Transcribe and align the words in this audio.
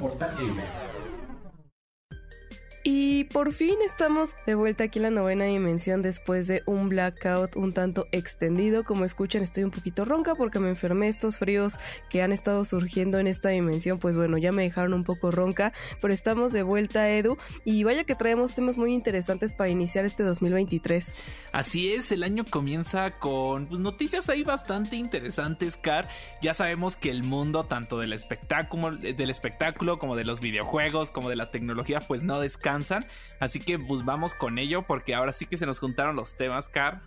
Gamer. 0.00 0.89
Y 2.82 3.24
por 3.24 3.52
fin 3.52 3.76
estamos 3.84 4.30
de 4.46 4.54
vuelta 4.54 4.84
aquí 4.84 5.00
en 5.00 5.02
la 5.02 5.10
novena 5.10 5.44
dimensión 5.44 6.00
después 6.00 6.46
de 6.46 6.62
un 6.64 6.88
blackout 6.88 7.54
un 7.54 7.74
tanto 7.74 8.08
extendido. 8.10 8.84
Como 8.84 9.04
escuchan, 9.04 9.42
estoy 9.42 9.64
un 9.64 9.70
poquito 9.70 10.06
ronca 10.06 10.34
porque 10.34 10.60
me 10.60 10.70
enfermé. 10.70 11.08
Estos 11.08 11.36
fríos 11.36 11.74
que 12.08 12.22
han 12.22 12.32
estado 12.32 12.64
surgiendo 12.64 13.18
en 13.18 13.26
esta 13.26 13.50
dimensión, 13.50 13.98
pues 13.98 14.16
bueno, 14.16 14.38
ya 14.38 14.50
me 14.50 14.62
dejaron 14.62 14.94
un 14.94 15.04
poco 15.04 15.30
ronca. 15.30 15.74
Pero 16.00 16.14
estamos 16.14 16.52
de 16.52 16.62
vuelta, 16.62 17.10
Edu. 17.10 17.36
Y 17.66 17.84
vaya 17.84 18.04
que 18.04 18.14
traemos 18.14 18.54
temas 18.54 18.78
muy 18.78 18.94
interesantes 18.94 19.54
para 19.54 19.68
iniciar 19.68 20.06
este 20.06 20.22
2023. 20.22 21.12
Así 21.52 21.92
es, 21.92 22.12
el 22.12 22.22
año 22.22 22.44
comienza 22.48 23.18
con 23.18 23.66
pues, 23.66 23.80
noticias 23.80 24.30
ahí 24.30 24.42
bastante 24.42 24.96
interesantes, 24.96 25.76
Car. 25.76 26.08
Ya 26.40 26.54
sabemos 26.54 26.96
que 26.96 27.10
el 27.10 27.24
mundo, 27.24 27.64
tanto 27.64 27.98
del 27.98 28.14
espectáculo, 28.14 28.96
del 28.96 29.28
espectáculo 29.28 29.98
como 29.98 30.16
de 30.16 30.24
los 30.24 30.40
videojuegos, 30.40 31.10
como 31.10 31.28
de 31.28 31.36
la 31.36 31.50
tecnología, 31.50 32.00
pues 32.00 32.22
no 32.22 32.40
descansa 32.40 32.69
Así 33.38 33.58
que 33.58 33.78
pues 33.78 34.04
vamos 34.04 34.34
con 34.34 34.58
ello 34.58 34.82
porque 34.86 35.14
ahora 35.14 35.32
sí 35.32 35.46
que 35.46 35.56
se 35.56 35.66
nos 35.66 35.78
juntaron 35.78 36.16
los 36.16 36.36
temas, 36.36 36.68
Car. 36.68 37.02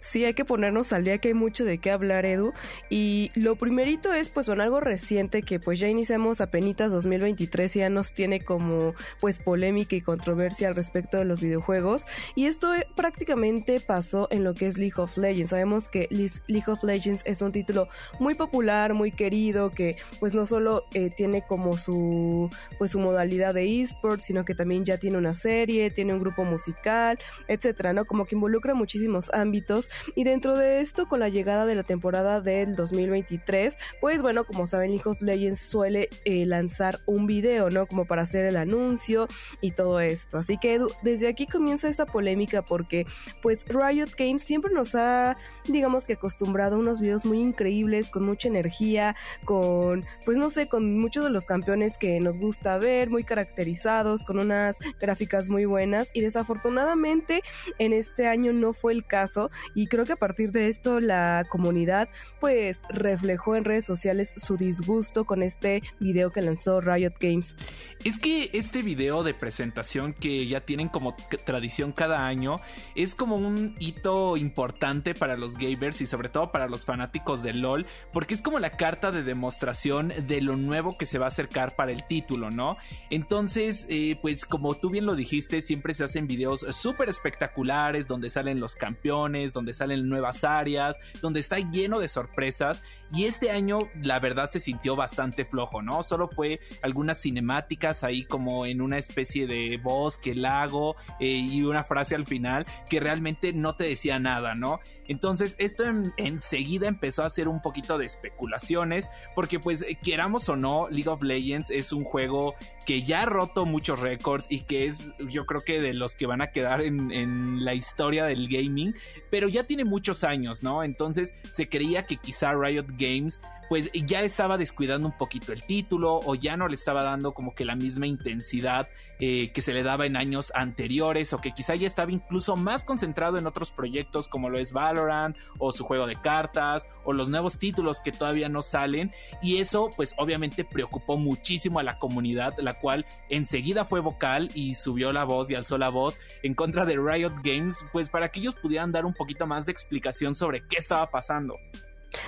Sí, 0.00 0.24
hay 0.24 0.34
que 0.34 0.44
ponernos 0.44 0.92
al 0.92 1.04
día 1.04 1.18
que 1.18 1.28
hay 1.28 1.34
mucho 1.34 1.64
de 1.64 1.78
qué 1.78 1.90
hablar, 1.90 2.24
Edu. 2.26 2.52
Y 2.88 3.30
lo 3.34 3.56
primerito 3.56 4.12
es, 4.12 4.28
pues, 4.28 4.46
bueno, 4.46 4.62
algo 4.62 4.80
reciente 4.80 5.42
que 5.42 5.60
pues 5.60 5.78
ya 5.78 5.88
iniciamos 5.88 6.40
a 6.40 6.50
penitas 6.50 6.90
2023 6.90 7.76
y 7.76 7.78
ya 7.80 7.90
nos 7.90 8.12
tiene 8.12 8.40
como, 8.40 8.94
pues, 9.20 9.38
polémica 9.38 9.96
y 9.96 10.00
controversia 10.00 10.68
al 10.68 10.76
respecto 10.76 11.18
de 11.18 11.24
los 11.24 11.40
videojuegos. 11.40 12.04
Y 12.34 12.46
esto 12.46 12.74
eh, 12.74 12.86
prácticamente 12.96 13.80
pasó 13.80 14.28
en 14.30 14.44
lo 14.44 14.54
que 14.54 14.66
es 14.66 14.78
League 14.78 14.94
of 14.96 15.16
Legends. 15.16 15.50
Sabemos 15.50 15.88
que 15.88 16.08
League 16.10 16.70
of 16.70 16.82
Legends 16.82 17.22
es 17.24 17.42
un 17.42 17.52
título 17.52 17.88
muy 18.18 18.34
popular, 18.34 18.94
muy 18.94 19.12
querido, 19.12 19.70
que 19.70 19.96
pues 20.18 20.34
no 20.34 20.46
solo 20.46 20.84
eh, 20.94 21.10
tiene 21.10 21.42
como 21.46 21.76
su, 21.76 22.50
pues, 22.78 22.92
su 22.92 22.98
modalidad 22.98 23.54
de 23.54 23.82
esports, 23.82 24.24
sino 24.24 24.44
que 24.44 24.54
también 24.54 24.84
ya 24.84 24.98
tiene 24.98 25.18
una 25.18 25.34
serie, 25.34 25.90
tiene 25.90 26.12
un 26.12 26.20
grupo 26.20 26.44
musical, 26.44 27.18
etcétera, 27.48 27.92
¿no? 27.92 28.04
Como 28.04 28.26
que 28.26 28.34
involucra 28.34 28.74
muchísimos 28.74 29.30
ámbitos 29.32 29.69
y 30.14 30.24
dentro 30.24 30.56
de 30.56 30.80
esto, 30.80 31.06
con 31.06 31.20
la 31.20 31.28
llegada 31.28 31.66
de 31.66 31.74
la 31.74 31.82
temporada 31.82 32.40
del 32.40 32.74
2023, 32.76 33.76
pues 34.00 34.22
bueno, 34.22 34.44
como 34.44 34.66
saben, 34.66 34.90
League 34.90 35.08
of 35.08 35.20
Legends 35.20 35.60
suele 35.60 36.08
eh, 36.24 36.44
lanzar 36.46 37.00
un 37.06 37.26
video, 37.26 37.70
¿no? 37.70 37.86
Como 37.86 38.04
para 38.04 38.22
hacer 38.22 38.44
el 38.44 38.56
anuncio 38.56 39.28
y 39.60 39.72
todo 39.72 40.00
esto. 40.00 40.38
Así 40.38 40.58
que 40.58 40.80
desde 41.02 41.28
aquí 41.28 41.46
comienza 41.46 41.88
esta 41.88 42.06
polémica 42.06 42.62
porque 42.62 43.06
pues 43.42 43.64
Riot 43.66 44.10
Games 44.16 44.42
siempre 44.42 44.72
nos 44.72 44.94
ha, 44.94 45.36
digamos 45.66 46.04
que 46.04 46.14
acostumbrado 46.14 46.76
a 46.76 46.78
unos 46.78 47.00
videos 47.00 47.24
muy 47.24 47.40
increíbles, 47.40 48.10
con 48.10 48.24
mucha 48.24 48.48
energía, 48.48 49.14
con, 49.44 50.04
pues 50.24 50.36
no 50.36 50.50
sé, 50.50 50.68
con 50.68 50.98
muchos 50.98 51.24
de 51.24 51.30
los 51.30 51.44
campeones 51.44 51.96
que 51.98 52.18
nos 52.20 52.38
gusta 52.38 52.78
ver, 52.78 53.10
muy 53.10 53.24
caracterizados, 53.24 54.24
con 54.24 54.38
unas 54.38 54.76
gráficas 55.00 55.48
muy 55.48 55.64
buenas 55.64 56.08
y 56.12 56.20
desafortunadamente 56.20 57.42
en 57.78 57.92
este 57.92 58.26
año 58.26 58.52
no 58.52 58.72
fue 58.72 58.92
el 58.92 59.04
caso 59.04 59.50
y 59.74 59.86
creo 59.86 60.04
que 60.04 60.12
a 60.12 60.16
partir 60.16 60.52
de 60.52 60.68
esto 60.68 61.00
la 61.00 61.44
comunidad 61.48 62.08
pues 62.40 62.82
reflejó 62.88 63.56
en 63.56 63.64
redes 63.64 63.84
sociales 63.84 64.32
su 64.36 64.56
disgusto 64.56 65.24
con 65.24 65.42
este 65.42 65.82
video 65.98 66.30
que 66.30 66.42
lanzó 66.42 66.80
Riot 66.80 67.14
Games. 67.20 67.56
Es 68.04 68.18
que 68.18 68.50
este 68.52 68.82
video 68.82 69.22
de 69.22 69.34
presentación 69.34 70.14
que 70.14 70.46
ya 70.46 70.62
tienen 70.62 70.88
como 70.88 71.14
tradición 71.44 71.92
cada 71.92 72.26
año 72.26 72.56
es 72.94 73.14
como 73.14 73.36
un 73.36 73.74
hito 73.78 74.36
importante 74.36 75.14
para 75.14 75.36
los 75.36 75.56
gamers 75.56 76.00
y 76.00 76.06
sobre 76.06 76.28
todo 76.28 76.50
para 76.52 76.68
los 76.68 76.84
fanáticos 76.84 77.42
de 77.42 77.54
LOL 77.54 77.86
porque 78.12 78.34
es 78.34 78.42
como 78.42 78.58
la 78.58 78.70
carta 78.70 79.10
de 79.10 79.22
demostración 79.22 80.12
de 80.26 80.40
lo 80.40 80.56
nuevo 80.56 80.96
que 80.96 81.06
se 81.06 81.18
va 81.18 81.26
a 81.26 81.28
acercar 81.28 81.76
para 81.76 81.92
el 81.92 82.06
título, 82.06 82.50
¿no? 82.50 82.76
Entonces, 83.10 83.86
eh, 83.88 84.18
pues 84.20 84.44
como 84.44 84.74
tú 84.74 84.90
bien 84.90 85.06
lo 85.06 85.14
dijiste, 85.14 85.62
siempre 85.62 85.94
se 85.94 86.04
hacen 86.04 86.26
videos 86.26 86.66
súper 86.70 87.08
espectaculares 87.08 88.06
donde 88.06 88.30
salen 88.30 88.60
los 88.60 88.74
campeones, 88.74 89.49
donde 89.52 89.74
salen 89.74 90.08
nuevas 90.08 90.44
áreas, 90.44 90.98
donde 91.20 91.40
está 91.40 91.58
lleno 91.58 91.98
de 91.98 92.08
sorpresas. 92.08 92.82
Y 93.12 93.24
este 93.24 93.50
año, 93.50 93.78
la 94.02 94.20
verdad, 94.20 94.50
se 94.50 94.60
sintió 94.60 94.96
bastante 94.96 95.44
flojo, 95.44 95.82
¿no? 95.82 96.02
Solo 96.02 96.28
fue 96.28 96.60
algunas 96.82 97.20
cinemáticas 97.20 98.04
ahí 98.04 98.24
como 98.24 98.66
en 98.66 98.80
una 98.80 98.98
especie 98.98 99.46
de 99.46 99.78
bosque, 99.82 100.34
lago 100.34 100.96
eh, 101.18 101.26
y 101.26 101.62
una 101.62 101.84
frase 101.84 102.14
al 102.14 102.26
final 102.26 102.66
que 102.88 103.00
realmente 103.00 103.52
no 103.52 103.74
te 103.74 103.84
decía 103.84 104.18
nada, 104.18 104.54
¿no? 104.54 104.80
Entonces, 105.06 105.56
esto 105.58 105.84
enseguida 106.18 106.86
empezó 106.86 107.24
a 107.24 107.26
hacer 107.26 107.48
un 107.48 107.60
poquito 107.60 107.98
de 107.98 108.06
especulaciones, 108.06 109.08
porque 109.34 109.58
pues 109.58 109.84
queramos 110.04 110.48
o 110.48 110.56
no, 110.56 110.88
League 110.88 111.08
of 111.08 111.22
Legends 111.22 111.70
es 111.70 111.92
un 111.92 112.04
juego 112.04 112.54
que 112.86 113.02
ya 113.02 113.22
ha 113.22 113.26
roto 113.26 113.66
muchos 113.66 113.98
récords 113.98 114.46
y 114.48 114.60
que 114.60 114.86
es, 114.86 115.08
yo 115.28 115.46
creo 115.46 115.60
que 115.62 115.80
de 115.80 115.94
los 115.94 116.14
que 116.14 116.26
van 116.26 116.42
a 116.42 116.52
quedar 116.52 116.80
en, 116.80 117.10
en 117.10 117.64
la 117.64 117.74
historia 117.74 118.24
del 118.24 118.48
gaming, 118.48 118.94
pero 119.30 119.39
ya 119.48 119.64
tiene 119.64 119.84
muchos 119.84 120.24
años, 120.24 120.62
¿no? 120.62 120.82
Entonces 120.82 121.34
se 121.50 121.68
creía 121.68 122.02
que 122.02 122.16
quizá 122.16 122.52
Riot 122.54 122.86
Games 122.98 123.40
pues 123.70 123.88
ya 123.94 124.22
estaba 124.22 124.58
descuidando 124.58 125.06
un 125.06 125.16
poquito 125.16 125.52
el 125.52 125.62
título 125.62 126.16
o 126.16 126.34
ya 126.34 126.56
no 126.56 126.66
le 126.66 126.74
estaba 126.74 127.04
dando 127.04 127.32
como 127.34 127.54
que 127.54 127.64
la 127.64 127.76
misma 127.76 128.08
intensidad 128.08 128.88
eh, 129.20 129.52
que 129.52 129.62
se 129.62 129.72
le 129.72 129.84
daba 129.84 130.06
en 130.06 130.16
años 130.16 130.50
anteriores 130.56 131.32
o 131.32 131.40
que 131.40 131.52
quizá 131.52 131.76
ya 131.76 131.86
estaba 131.86 132.10
incluso 132.10 132.56
más 132.56 132.82
concentrado 132.82 133.38
en 133.38 133.46
otros 133.46 133.70
proyectos 133.70 134.26
como 134.26 134.50
lo 134.50 134.58
es 134.58 134.72
Valorant 134.72 135.36
o 135.58 135.70
su 135.70 135.84
juego 135.84 136.08
de 136.08 136.16
cartas 136.16 136.84
o 137.04 137.12
los 137.12 137.28
nuevos 137.28 137.60
títulos 137.60 138.00
que 138.00 138.10
todavía 138.10 138.48
no 138.48 138.60
salen 138.60 139.12
y 139.40 139.58
eso 139.58 139.88
pues 139.94 140.16
obviamente 140.18 140.64
preocupó 140.64 141.16
muchísimo 141.16 141.78
a 141.78 141.84
la 141.84 142.00
comunidad 142.00 142.54
la 142.58 142.74
cual 142.74 143.06
enseguida 143.28 143.84
fue 143.84 144.00
vocal 144.00 144.48
y 144.52 144.74
subió 144.74 145.12
la 145.12 145.22
voz 145.22 145.48
y 145.48 145.54
alzó 145.54 145.78
la 145.78 145.90
voz 145.90 146.18
en 146.42 146.54
contra 146.54 146.84
de 146.86 146.96
Riot 146.96 147.34
Games 147.44 147.84
pues 147.92 148.10
para 148.10 148.32
que 148.32 148.40
ellos 148.40 148.56
pudieran 148.56 148.90
dar 148.90 149.06
un 149.06 149.14
poquito 149.14 149.46
más 149.46 149.64
de 149.64 149.70
explicación 149.70 150.34
sobre 150.34 150.66
qué 150.66 150.78
estaba 150.78 151.08
pasando. 151.08 151.54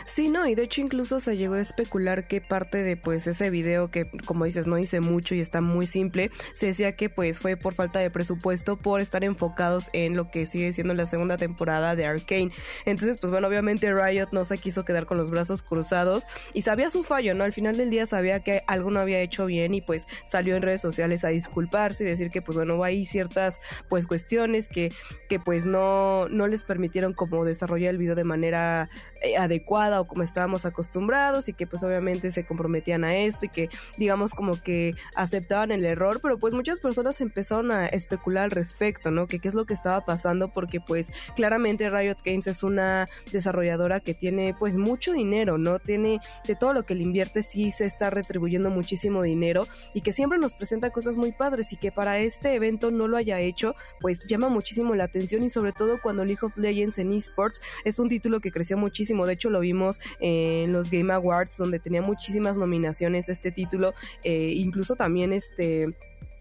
Sí, 0.04 0.28
no, 0.28 0.46
y 0.46 0.54
de 0.54 0.64
hecho 0.64 0.80
incluso 0.80 1.20
se 1.20 1.36
llegó 1.36 1.54
a 1.54 1.60
especular 1.60 2.26
que 2.26 2.40
parte 2.40 2.78
de 2.78 2.96
pues 2.96 3.26
ese 3.26 3.50
video 3.50 3.90
que 3.90 4.10
como 4.26 4.44
dices 4.44 4.66
no 4.66 4.78
hice 4.78 5.00
mucho 5.00 5.34
y 5.34 5.40
está 5.40 5.60
muy 5.60 5.86
simple, 5.86 6.30
se 6.54 6.66
decía 6.66 6.96
que 6.96 7.08
pues 7.08 7.38
fue 7.38 7.56
por 7.56 7.74
falta 7.74 8.00
de 8.00 8.10
presupuesto 8.10 8.76
por 8.76 9.00
estar 9.00 9.24
enfocados 9.24 9.86
en 9.92 10.16
lo 10.16 10.30
que 10.30 10.46
sigue 10.46 10.72
siendo 10.72 10.94
la 10.94 11.06
segunda 11.06 11.36
temporada 11.36 11.94
de 11.96 12.06
Arkane. 12.06 12.50
Entonces, 12.84 13.18
pues 13.20 13.30
bueno, 13.30 13.48
obviamente 13.48 13.92
Riot 13.92 14.28
no 14.32 14.44
se 14.44 14.58
quiso 14.58 14.84
quedar 14.84 15.06
con 15.06 15.18
los 15.18 15.30
brazos 15.30 15.62
cruzados 15.62 16.24
y 16.52 16.62
sabía 16.62 16.90
su 16.90 17.04
fallo, 17.04 17.34
¿no? 17.34 17.44
Al 17.44 17.52
final 17.52 17.76
del 17.76 17.90
día 17.90 18.06
sabía 18.06 18.40
que 18.40 18.62
algo 18.66 18.90
no 18.90 19.00
había 19.00 19.20
hecho 19.20 19.46
bien 19.46 19.74
y 19.74 19.80
pues 19.80 20.06
salió 20.28 20.56
en 20.56 20.62
redes 20.62 20.80
sociales 20.80 21.24
a 21.24 21.28
disculparse 21.28 22.04
y 22.04 22.06
decir 22.06 22.30
que 22.30 22.42
pues 22.42 22.56
bueno, 22.56 22.82
hay 22.82 23.04
ciertas 23.04 23.60
pues 23.88 24.06
cuestiones 24.06 24.68
que 24.68 24.92
que 25.28 25.38
pues 25.38 25.64
no 25.64 26.28
no 26.28 26.46
les 26.46 26.64
permitieron 26.64 27.12
como 27.12 27.44
desarrollar 27.44 27.90
el 27.90 27.98
video 27.98 28.14
de 28.14 28.24
manera 28.24 28.88
eh, 29.22 29.36
adecuada 29.36 29.91
o 30.00 30.06
como 30.06 30.22
estábamos 30.22 30.64
acostumbrados 30.64 31.48
y 31.48 31.52
que 31.52 31.66
pues 31.66 31.82
obviamente 31.82 32.30
se 32.30 32.44
comprometían 32.44 33.04
a 33.04 33.16
esto 33.16 33.46
y 33.46 33.48
que 33.48 33.68
digamos 33.98 34.32
como 34.32 34.60
que 34.60 34.94
aceptaban 35.14 35.70
el 35.70 35.84
error, 35.84 36.20
pero 36.22 36.38
pues 36.38 36.54
muchas 36.54 36.80
personas 36.80 37.20
empezaron 37.20 37.70
a 37.70 37.86
especular 37.86 38.44
al 38.44 38.50
respecto, 38.50 39.10
¿no? 39.10 39.26
Que 39.26 39.38
qué 39.38 39.48
es 39.48 39.54
lo 39.54 39.66
que 39.66 39.74
estaba 39.74 40.04
pasando 40.04 40.48
porque 40.48 40.80
pues 40.80 41.12
claramente 41.36 41.88
Riot 41.88 42.18
Games 42.24 42.46
es 42.46 42.62
una 42.62 43.06
desarrolladora 43.30 44.00
que 44.00 44.14
tiene 44.14 44.54
pues 44.58 44.76
mucho 44.76 45.12
dinero, 45.12 45.58
¿no? 45.58 45.78
Tiene 45.78 46.20
de 46.46 46.56
todo 46.56 46.72
lo 46.72 46.84
que 46.84 46.94
le 46.94 47.02
invierte 47.02 47.42
sí 47.42 47.70
se 47.70 47.84
está 47.84 48.10
retribuyendo 48.10 48.70
muchísimo 48.70 49.22
dinero 49.22 49.66
y 49.94 50.00
que 50.00 50.12
siempre 50.12 50.38
nos 50.38 50.54
presenta 50.54 50.90
cosas 50.90 51.16
muy 51.16 51.32
padres 51.32 51.72
y 51.72 51.76
que 51.76 51.92
para 51.92 52.18
este 52.18 52.54
evento 52.54 52.90
no 52.90 53.08
lo 53.08 53.16
haya 53.16 53.40
hecho, 53.40 53.74
pues 54.00 54.26
llama 54.26 54.48
muchísimo 54.48 54.94
la 54.94 55.04
atención 55.04 55.42
y 55.44 55.50
sobre 55.50 55.72
todo 55.72 56.00
cuando 56.00 56.24
League 56.24 56.40
of 56.42 56.56
Legends 56.56 56.98
en 56.98 57.12
esports 57.12 57.60
es 57.84 57.98
un 57.98 58.08
título 58.08 58.40
que 58.40 58.50
creció 58.50 58.76
muchísimo, 58.76 59.26
de 59.26 59.34
hecho 59.34 59.50
lo 59.50 59.60
vimos 59.60 59.81
en 60.20 60.72
los 60.72 60.90
Game 60.90 61.12
Awards 61.12 61.56
donde 61.56 61.78
tenía 61.78 62.02
muchísimas 62.02 62.56
nominaciones 62.56 63.28
este 63.28 63.50
título, 63.52 63.92
eh, 64.24 64.52
incluso 64.56 64.96
también 64.96 65.32
este 65.32 65.94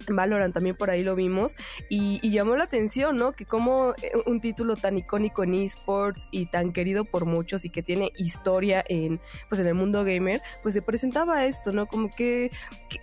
Valorant 0.10 0.54
también 0.54 0.76
por 0.76 0.90
ahí 0.90 1.04
lo 1.04 1.16
vimos 1.16 1.56
y, 1.90 2.20
llamó 2.32 2.56
la 2.56 2.64
atención, 2.64 3.18
¿no? 3.18 3.34
Que 3.34 3.46
como 3.46 3.94
eh, 4.02 4.12
un 4.26 4.40
título 4.40 4.78
tan 4.78 4.98
icónico 4.98 5.44
en 5.44 5.54
esports 5.56 6.30
y 6.32 6.46
tan 6.46 6.72
querido 6.72 7.04
por 7.04 7.26
muchos 7.26 7.66
y 7.66 7.70
que 7.70 7.84
tiene 7.84 8.12
historia 8.16 8.84
en 8.88 9.20
pues 9.50 9.60
en 9.60 9.68
el 9.68 9.74
mundo 9.74 10.04
gamer, 10.06 10.42
pues 10.64 10.74
se 10.74 10.82
presentaba 10.82 11.46
esto, 11.46 11.72
¿no? 11.74 11.88
Como 11.88 12.10
que, 12.10 12.52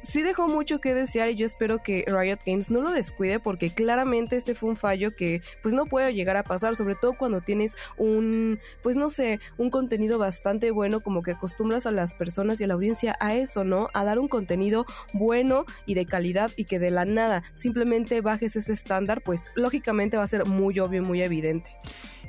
sí 0.02 0.22
dejó 0.22 0.48
mucho 0.48 0.80
que 0.80 0.94
desear 0.94 1.28
y 1.30 1.36
yo 1.36 1.46
espero 1.46 1.82
que 1.82 2.04
Riot 2.06 2.38
Games 2.46 2.70
no 2.70 2.80
lo 2.80 2.90
descuide 2.90 3.38
porque 3.40 3.70
claramente 3.70 4.36
este 4.36 4.54
fue 4.54 4.70
un 4.70 4.76
fallo 4.76 5.14
que 5.14 5.42
pues 5.62 5.74
no 5.74 5.84
puede 5.84 6.14
llegar 6.14 6.36
a 6.36 6.42
pasar, 6.42 6.76
sobre 6.76 6.94
todo 6.94 7.14
cuando 7.14 7.40
tienes 7.40 7.76
un 7.96 8.58
pues 8.82 8.96
no 8.96 9.10
sé, 9.10 9.40
un 9.56 9.70
contenido 9.70 10.18
bastante 10.18 10.70
bueno 10.70 11.00
como 11.00 11.22
que 11.22 11.32
acostumbras 11.32 11.86
a 11.86 11.90
las 11.90 12.14
personas 12.14 12.60
y 12.60 12.64
a 12.64 12.66
la 12.66 12.74
audiencia 12.74 13.16
a 13.20 13.34
eso, 13.34 13.64
¿no? 13.64 13.88
A 13.94 14.04
dar 14.04 14.18
un 14.18 14.28
contenido 14.28 14.86
bueno 15.12 15.64
y 15.86 15.94
de 15.94 16.06
calidad 16.06 16.50
y 16.56 16.64
que 16.64 16.78
de 16.78 16.87
la 16.90 17.04
nada 17.04 17.42
simplemente 17.54 18.20
bajes 18.20 18.56
ese 18.56 18.72
estándar, 18.72 19.22
pues 19.22 19.42
lógicamente 19.54 20.16
va 20.16 20.24
a 20.24 20.28
ser 20.28 20.46
muy 20.46 20.78
obvio 20.78 21.02
y 21.02 21.04
muy 21.04 21.22
evidente. 21.22 21.70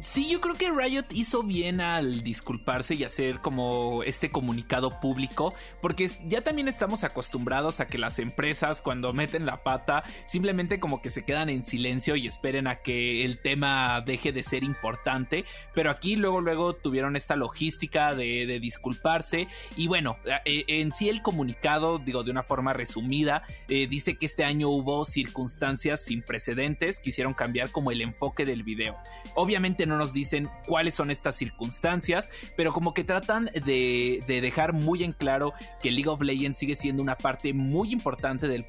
Sí, 0.02 0.30
yo 0.30 0.40
creo 0.40 0.56
que 0.56 0.72
Riot 0.72 1.08
hizo 1.12 1.44
bien 1.44 1.82
al 1.82 2.24
disculparse 2.24 2.96
y 2.96 3.04
hacer 3.04 3.40
como 3.40 4.02
este 4.04 4.32
comunicado 4.32 5.02
público, 5.02 5.54
porque 5.82 6.10
ya 6.24 6.42
también 6.42 6.70
estamos 6.70 7.04
acostumbrados 7.04 7.82
a 7.82 7.88
que 7.88 7.98
las 7.98 8.18
empresas 8.18 8.82
cuando 8.82 9.12
meten 9.12 9.46
la 9.46 9.62
pata 9.62 10.06
simplemente 10.26 10.80
como 10.80 11.02
que 11.02 11.10
se 11.10 11.26
quedan 11.26 11.50
en 11.50 11.64
silencio 11.64 12.16
y 12.16 12.28
esperen 12.28 12.68
a 12.68 12.78
que 12.78 13.26
el 13.26 13.42
tema 13.42 14.00
deje 14.00 14.32
de 14.32 14.42
ser 14.42 14.64
importante, 14.64 15.44
pero 15.74 15.92
aquí 15.92 16.16
luego 16.16 16.40
luego 16.40 16.76
tuvieron 16.76 17.18
esta 17.18 17.36
logística 17.36 18.14
de, 18.14 18.60
disculparse 18.62 19.48
y 19.76 19.88
bueno, 19.88 20.18
eh, 20.46 20.64
en 20.68 20.94
sí 20.94 21.10
el 21.10 21.22
comunicado, 21.22 22.00
digo 22.00 22.24
de 22.24 22.32
una 22.32 22.44
forma 22.44 22.72
resumida, 22.72 23.44
eh, 23.68 23.88
dice 23.88 24.18
que 24.18 24.26
este 24.26 24.46
año 24.46 24.70
hubo 24.70 25.04
circunstancias 25.04 26.06
sin 26.06 26.22
precedentes 26.22 27.00
que 27.00 27.10
hicieron 27.10 27.34
cambiar 27.34 27.72
como 27.72 27.92
el 27.92 28.02
enfoque 28.02 28.46
del 28.46 28.64
video. 28.64 28.96
Obviamente 29.36 29.89
no 29.90 29.98
nos 29.98 30.14
dicen 30.14 30.50
cuáles 30.66 30.94
son 30.94 31.12
estas 31.12 31.36
circunstancias, 31.36 32.30
pero 32.56 32.72
como 32.72 32.94
que 32.94 33.04
tratan 33.04 33.50
de, 33.66 34.24
dejar 34.28 34.74
muy 34.74 35.04
en 35.04 35.14
claro 35.14 35.54
que 35.82 35.92
League 35.92 36.10
of 36.10 36.22
Legends 36.22 36.58
sigue 36.58 36.76
siendo 36.76 37.04
una 37.04 37.18
parte 37.18 37.54
muy 37.54 37.92
importante 37.92 38.48
del, 38.48 38.66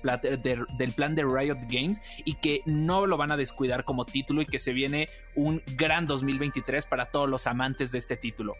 del 0.76 0.92
plan 0.92 1.14
de 1.14 1.22
Riot 1.22 1.58
Games 1.68 2.00
y 2.24 2.34
que 2.34 2.62
no 2.66 3.06
lo 3.06 3.16
van 3.16 3.30
a 3.30 3.36
descuidar 3.36 3.84
como 3.84 4.04
título 4.04 4.42
y 4.42 4.46
que 4.46 4.58
se 4.58 4.72
viene 4.72 5.08
un 5.34 5.62
gran 5.76 6.06
2023 6.06 6.86
para 6.86 7.06
todos 7.06 7.28
los 7.28 7.46
amantes 7.46 7.92
de 7.92 7.98
este 7.98 8.16
título. 8.16 8.54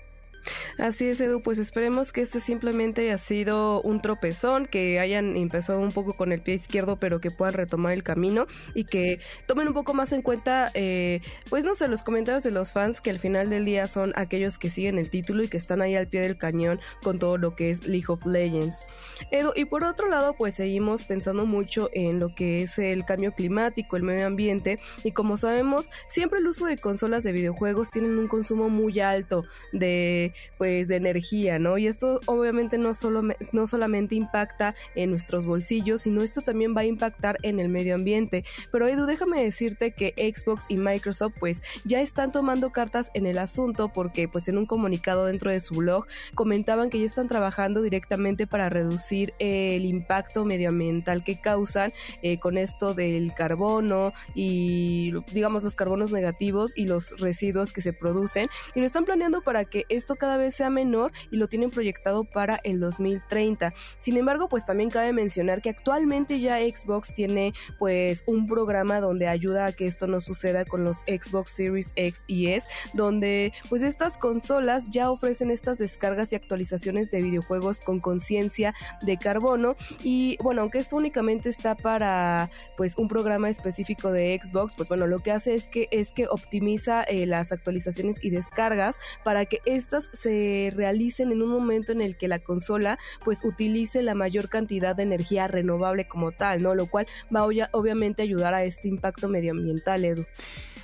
Así 0.78 1.06
es, 1.06 1.20
Edu, 1.20 1.42
pues 1.42 1.58
esperemos 1.58 2.12
que 2.12 2.22
este 2.22 2.40
simplemente 2.40 3.02
haya 3.02 3.18
sido 3.18 3.82
un 3.82 4.00
tropezón, 4.00 4.66
que 4.66 4.98
hayan 4.98 5.36
empezado 5.36 5.80
un 5.80 5.92
poco 5.92 6.14
con 6.14 6.32
el 6.32 6.40
pie 6.40 6.54
izquierdo, 6.54 6.96
pero 6.96 7.20
que 7.20 7.30
puedan 7.30 7.54
retomar 7.54 7.92
el 7.92 8.02
camino 8.02 8.46
y 8.74 8.84
que 8.84 9.20
tomen 9.46 9.68
un 9.68 9.74
poco 9.74 9.94
más 9.94 10.12
en 10.12 10.22
cuenta, 10.22 10.70
eh, 10.74 11.20
pues 11.48 11.64
no 11.64 11.74
sé, 11.74 11.88
los 11.88 12.02
comentarios 12.02 12.42
de 12.42 12.50
los 12.50 12.72
fans 12.72 13.00
que 13.00 13.10
al 13.10 13.18
final 13.18 13.50
del 13.50 13.64
día 13.64 13.86
son 13.86 14.12
aquellos 14.16 14.58
que 14.58 14.70
siguen 14.70 14.98
el 14.98 15.10
título 15.10 15.42
y 15.42 15.48
que 15.48 15.56
están 15.56 15.82
ahí 15.82 15.94
al 15.96 16.08
pie 16.08 16.22
del 16.22 16.38
cañón 16.38 16.80
con 17.02 17.18
todo 17.18 17.36
lo 17.36 17.54
que 17.56 17.70
es 17.70 17.86
League 17.86 18.06
of 18.08 18.24
Legends. 18.24 18.86
Edu, 19.30 19.52
y 19.54 19.64
por 19.66 19.84
otro 19.84 20.08
lado, 20.08 20.34
pues 20.34 20.54
seguimos 20.54 21.04
pensando 21.04 21.46
mucho 21.46 21.90
en 21.92 22.20
lo 22.20 22.34
que 22.34 22.62
es 22.62 22.78
el 22.78 23.04
cambio 23.04 23.32
climático, 23.32 23.96
el 23.96 24.02
medio 24.02 24.26
ambiente, 24.26 24.78
y 25.04 25.12
como 25.12 25.36
sabemos, 25.36 25.88
siempre 26.08 26.40
el 26.40 26.46
uso 26.46 26.66
de 26.66 26.78
consolas 26.78 27.22
de 27.22 27.32
videojuegos 27.32 27.90
tienen 27.90 28.18
un 28.18 28.28
consumo 28.28 28.68
muy 28.68 29.00
alto 29.00 29.44
de 29.72 30.32
pues 30.58 30.88
de 30.88 30.96
energía, 30.96 31.58
¿no? 31.58 31.78
Y 31.78 31.86
esto 31.86 32.20
obviamente 32.26 32.78
no 32.78 32.94
solo 32.94 33.22
no 33.52 33.66
solamente 33.66 34.14
impacta 34.14 34.74
en 34.94 35.10
nuestros 35.10 35.46
bolsillos, 35.46 36.02
sino 36.02 36.22
esto 36.22 36.40
también 36.40 36.74
va 36.76 36.82
a 36.82 36.84
impactar 36.84 37.38
en 37.42 37.60
el 37.60 37.68
medio 37.68 37.94
ambiente. 37.94 38.44
Pero 38.70 38.88
Edu, 38.88 39.06
déjame 39.06 39.42
decirte 39.42 39.92
que 39.92 40.14
Xbox 40.16 40.64
y 40.68 40.76
Microsoft 40.76 41.34
pues 41.38 41.62
ya 41.84 42.00
están 42.00 42.32
tomando 42.32 42.70
cartas 42.70 43.10
en 43.14 43.26
el 43.26 43.38
asunto 43.38 43.90
porque 43.92 44.28
pues 44.28 44.48
en 44.48 44.58
un 44.58 44.66
comunicado 44.66 45.26
dentro 45.26 45.50
de 45.50 45.60
su 45.60 45.74
blog 45.74 46.06
comentaban 46.34 46.90
que 46.90 47.00
ya 47.00 47.06
están 47.06 47.28
trabajando 47.28 47.82
directamente 47.82 48.46
para 48.46 48.68
reducir 48.68 49.34
el 49.38 49.84
impacto 49.84 50.44
medioambiental 50.44 51.24
que 51.24 51.40
causan 51.40 51.92
eh, 52.22 52.38
con 52.38 52.58
esto 52.58 52.94
del 52.94 53.32
carbono 53.34 54.12
y 54.34 55.12
digamos 55.32 55.62
los 55.62 55.76
carbonos 55.76 56.12
negativos 56.12 56.72
y 56.76 56.86
los 56.86 57.18
residuos 57.18 57.72
que 57.72 57.82
se 57.82 57.92
producen 57.92 58.48
y 58.74 58.80
lo 58.80 58.86
están 58.86 59.04
planeando 59.04 59.42
para 59.42 59.64
que 59.64 59.84
esto 59.88 60.16
cada 60.20 60.36
vez 60.36 60.54
sea 60.54 60.70
menor 60.70 61.10
y 61.32 61.38
lo 61.38 61.48
tienen 61.48 61.70
proyectado 61.70 62.22
para 62.22 62.60
el 62.62 62.78
2030. 62.78 63.74
Sin 63.98 64.16
embargo, 64.16 64.48
pues 64.48 64.64
también 64.64 64.90
cabe 64.90 65.12
mencionar 65.12 65.62
que 65.62 65.70
actualmente 65.70 66.38
ya 66.38 66.58
Xbox 66.58 67.12
tiene 67.14 67.52
pues 67.78 68.22
un 68.26 68.46
programa 68.46 69.00
donde 69.00 69.26
ayuda 69.26 69.66
a 69.66 69.72
que 69.72 69.86
esto 69.86 70.06
no 70.06 70.20
suceda 70.20 70.64
con 70.64 70.84
los 70.84 70.98
Xbox 70.98 71.50
Series 71.50 71.92
X 71.96 72.24
y 72.26 72.48
S, 72.48 72.68
donde 72.92 73.52
pues 73.68 73.82
estas 73.82 74.18
consolas 74.18 74.90
ya 74.90 75.10
ofrecen 75.10 75.50
estas 75.50 75.78
descargas 75.78 76.32
y 76.32 76.36
actualizaciones 76.36 77.10
de 77.10 77.22
videojuegos 77.22 77.80
con 77.80 78.00
conciencia 78.00 78.74
de 79.02 79.16
carbono 79.16 79.76
y 80.02 80.36
bueno, 80.42 80.62
aunque 80.62 80.78
esto 80.78 80.96
únicamente 80.96 81.48
está 81.48 81.74
para 81.74 82.50
pues 82.76 82.96
un 82.96 83.08
programa 83.08 83.48
específico 83.48 84.12
de 84.12 84.38
Xbox, 84.42 84.74
pues 84.76 84.88
bueno, 84.88 85.06
lo 85.06 85.20
que 85.20 85.32
hace 85.32 85.54
es 85.54 85.66
que 85.66 85.88
es 85.90 86.12
que 86.12 86.26
optimiza 86.28 87.02
eh, 87.04 87.26
las 87.26 87.52
actualizaciones 87.52 88.22
y 88.22 88.30
descargas 88.30 88.96
para 89.24 89.46
que 89.46 89.58
estas 89.64 90.09
se 90.12 90.72
realicen 90.74 91.32
en 91.32 91.42
un 91.42 91.50
momento 91.50 91.92
en 91.92 92.00
el 92.00 92.16
que 92.16 92.28
la 92.28 92.38
consola 92.38 92.98
pues 93.24 93.44
utilice 93.44 94.02
la 94.02 94.14
mayor 94.14 94.48
cantidad 94.48 94.96
de 94.96 95.02
energía 95.02 95.48
renovable 95.48 96.06
como 96.08 96.32
tal, 96.32 96.62
¿no? 96.62 96.74
Lo 96.74 96.86
cual 96.86 97.06
va 97.34 97.44
obviamente 97.44 98.22
a 98.22 98.24
ayudar 98.24 98.54
a 98.54 98.64
este 98.64 98.88
impacto 98.88 99.28
medioambiental, 99.28 100.04
Edu. 100.04 100.26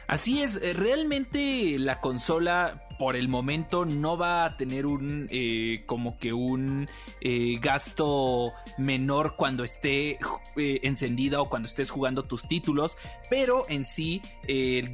Así 0.07 0.41
es, 0.43 0.57
eh, 0.57 0.73
realmente 0.73 1.77
la 1.79 2.01
consola 2.01 2.86
por 2.99 3.17
el 3.17 3.29
momento 3.29 3.85
no 3.85 4.17
va 4.17 4.45
a 4.45 4.57
tener 4.57 4.87
un 4.87 5.27
eh, 5.31 5.83
como 5.87 6.19
que 6.19 6.33
un 6.33 6.89
eh, 7.21 7.59
gasto 7.61 8.53
menor 8.79 9.37
cuando 9.37 9.65
esté 9.65 10.19
encendida 10.57 11.41
o 11.41 11.49
cuando 11.49 11.69
estés 11.69 11.91
jugando 11.91 12.25
tus 12.25 12.49
títulos, 12.49 12.97
pero 13.31 13.65
en 13.69 13.85
sí 13.85 14.23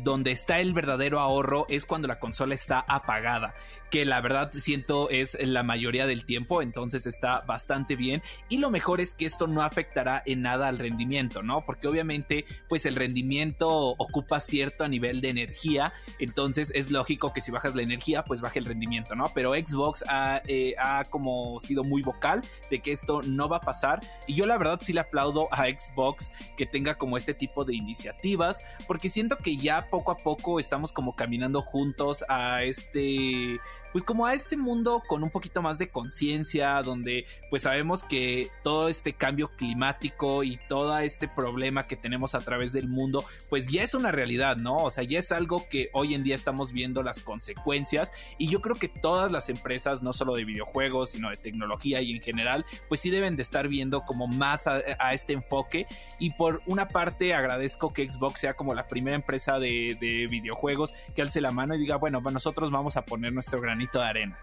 donde 0.02 0.32
está 0.32 0.60
el 0.60 0.72
verdadero 0.72 1.20
ahorro 1.20 1.66
es 1.68 1.84
cuando 1.84 2.08
la 2.08 2.18
consola 2.18 2.54
está 2.54 2.80
apagada 2.80 3.54
que 3.92 4.06
la 4.06 4.22
verdad 4.22 4.50
siento 4.54 5.10
es 5.10 5.36
la 5.38 5.62
mayoría 5.62 6.06
del 6.06 6.24
tiempo, 6.24 6.62
entonces 6.62 7.06
está 7.06 7.42
bastante 7.42 7.94
bien 7.94 8.22
y 8.48 8.56
lo 8.56 8.70
mejor 8.70 9.02
es 9.02 9.12
que 9.12 9.26
esto 9.26 9.46
no 9.46 9.60
afectará 9.60 10.22
en 10.24 10.40
nada 10.40 10.68
al 10.68 10.78
rendimiento, 10.78 11.42
¿no? 11.42 11.66
Porque 11.66 11.88
obviamente 11.88 12.46
pues 12.70 12.86
el 12.86 12.96
rendimiento 12.96 13.68
ocupa 13.68 14.40
cierto 14.40 14.88
nivel 14.88 15.20
de 15.20 15.28
energía, 15.28 15.92
entonces 16.18 16.72
es 16.74 16.90
lógico 16.90 17.34
que 17.34 17.42
si 17.42 17.50
bajas 17.50 17.74
la 17.74 17.82
energía 17.82 17.91
pues 18.26 18.40
baje 18.40 18.58
el 18.58 18.64
rendimiento, 18.64 19.14
¿no? 19.14 19.30
Pero 19.34 19.52
Xbox 19.54 20.04
ha, 20.08 20.42
eh, 20.46 20.74
ha 20.78 21.04
como 21.04 21.58
sido 21.60 21.84
muy 21.84 22.02
vocal 22.02 22.42
de 22.70 22.80
que 22.80 22.92
esto 22.92 23.22
no 23.22 23.48
va 23.48 23.58
a 23.58 23.60
pasar 23.60 24.00
y 24.26 24.34
yo 24.34 24.46
la 24.46 24.58
verdad 24.58 24.78
sí 24.80 24.92
le 24.92 25.00
aplaudo 25.00 25.48
a 25.52 25.64
Xbox 25.64 26.30
que 26.56 26.66
tenga 26.66 26.96
como 26.96 27.16
este 27.16 27.34
tipo 27.34 27.64
de 27.64 27.74
iniciativas 27.74 28.60
porque 28.86 29.08
siento 29.08 29.36
que 29.36 29.56
ya 29.56 29.88
poco 29.90 30.12
a 30.12 30.16
poco 30.16 30.60
estamos 30.60 30.92
como 30.92 31.14
caminando 31.14 31.62
juntos 31.62 32.24
a 32.28 32.62
este 32.62 33.58
pues 33.92 34.04
como 34.04 34.26
a 34.26 34.34
este 34.34 34.56
mundo 34.56 35.02
con 35.06 35.22
un 35.22 35.30
poquito 35.30 35.62
más 35.62 35.78
de 35.78 35.88
conciencia, 35.88 36.82
donde 36.82 37.26
pues 37.50 37.62
sabemos 37.62 38.02
que 38.02 38.48
todo 38.62 38.88
este 38.88 39.12
cambio 39.12 39.48
climático 39.56 40.42
y 40.42 40.58
todo 40.68 40.98
este 40.98 41.28
problema 41.28 41.86
que 41.86 41.96
tenemos 41.96 42.34
a 42.34 42.40
través 42.40 42.72
del 42.72 42.88
mundo, 42.88 43.24
pues 43.48 43.68
ya 43.68 43.82
es 43.82 43.94
una 43.94 44.10
realidad, 44.10 44.56
¿no? 44.56 44.76
O 44.76 44.90
sea, 44.90 45.04
ya 45.04 45.18
es 45.18 45.32
algo 45.32 45.68
que 45.68 45.90
hoy 45.92 46.14
en 46.14 46.24
día 46.24 46.34
estamos 46.34 46.72
viendo 46.72 47.02
las 47.02 47.20
consecuencias 47.20 48.10
y 48.38 48.48
yo 48.48 48.60
creo 48.60 48.76
que 48.76 48.88
todas 48.88 49.30
las 49.30 49.48
empresas, 49.48 50.02
no 50.02 50.12
solo 50.12 50.34
de 50.34 50.44
videojuegos, 50.44 51.10
sino 51.10 51.30
de 51.30 51.36
tecnología 51.36 52.00
y 52.00 52.12
en 52.12 52.22
general, 52.22 52.64
pues 52.88 53.00
sí 53.00 53.10
deben 53.10 53.36
de 53.36 53.42
estar 53.42 53.68
viendo 53.68 54.02
como 54.02 54.26
más 54.26 54.66
a, 54.66 54.80
este 55.12 55.34
enfoque 55.34 55.86
y 56.18 56.30
por 56.30 56.62
una 56.66 56.88
parte 56.88 57.34
agradezco 57.34 57.92
que 57.92 58.10
Xbox 58.10 58.40
sea 58.40 58.54
como 58.54 58.74
la 58.74 58.88
primera 58.88 59.14
empresa 59.14 59.58
de, 59.58 59.96
de 60.00 60.26
videojuegos 60.26 60.92
que 61.14 61.22
alce 61.22 61.40
la 61.40 61.52
mano 61.52 61.74
y 61.74 61.78
diga, 61.78 61.96
bueno, 61.96 62.20
nosotros 62.20 62.70
vamos 62.70 62.96
a 62.96 63.04
poner 63.04 63.32
nuestro 63.32 63.60
granito 63.60 63.81
de 63.92 64.04
arena. 64.04 64.38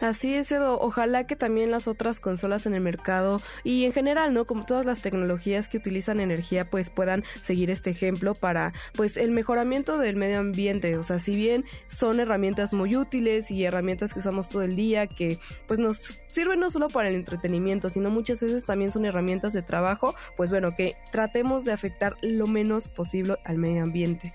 Así 0.00 0.34
es, 0.34 0.50
Edo. 0.52 0.80
Ojalá 0.80 1.26
que 1.26 1.36
también 1.36 1.70
las 1.70 1.88
otras 1.88 2.20
consolas 2.20 2.66
en 2.66 2.74
el 2.74 2.80
mercado 2.80 3.40
y 3.64 3.84
en 3.84 3.92
general, 3.92 4.32
¿no? 4.34 4.46
Como 4.46 4.64
todas 4.64 4.86
las 4.86 5.02
tecnologías 5.02 5.68
que 5.68 5.78
utilizan 5.78 6.20
energía, 6.20 6.68
pues 6.70 6.90
puedan 6.90 7.24
seguir 7.40 7.70
este 7.70 7.90
ejemplo 7.90 8.34
para, 8.34 8.72
pues, 8.94 9.16
el 9.16 9.30
mejoramiento 9.30 9.98
del 9.98 10.16
medio 10.16 10.38
ambiente. 10.38 10.96
O 10.96 11.02
sea, 11.02 11.18
si 11.18 11.36
bien 11.36 11.64
son 11.86 12.20
herramientas 12.20 12.72
muy 12.72 12.96
útiles 12.96 13.50
y 13.50 13.64
herramientas 13.64 14.12
que 14.12 14.20
usamos 14.20 14.48
todo 14.48 14.62
el 14.62 14.76
día, 14.76 15.06
que, 15.06 15.38
pues, 15.66 15.78
nos 15.78 16.18
sirven 16.28 16.60
no 16.60 16.70
solo 16.70 16.88
para 16.88 17.08
el 17.08 17.14
entretenimiento, 17.14 17.90
sino 17.90 18.10
muchas 18.10 18.40
veces 18.40 18.64
también 18.64 18.92
son 18.92 19.04
herramientas 19.04 19.52
de 19.52 19.62
trabajo, 19.62 20.14
pues 20.36 20.50
bueno, 20.50 20.74
que 20.76 20.96
tratemos 21.12 21.64
de 21.64 21.72
afectar 21.72 22.16
lo 22.22 22.46
menos 22.46 22.88
posible 22.88 23.36
al 23.44 23.58
medio 23.58 23.82
ambiente. 23.82 24.34